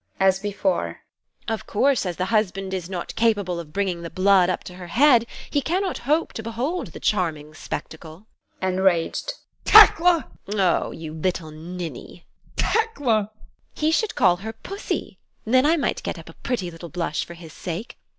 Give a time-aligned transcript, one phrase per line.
[0.19, 1.01] [As before]
[1.47, 4.87] Of course, as the husband is not capable of bringing the blood up to her
[4.87, 8.25] head, he cannot hope to behold the charming spectacle.
[8.63, 8.73] ADOLPH.
[8.79, 9.33] [Enraged]
[9.63, 10.25] Tekla!
[10.45, 10.59] TEKLA.
[10.59, 12.25] Oh, you little ninny!
[12.57, 12.57] ADOLPH.
[12.73, 12.85] Tekla!
[12.87, 13.31] TEKLA.
[13.79, 17.35] He should call her Pussy then I might get up a pretty little blush for
[17.35, 17.99] his sake.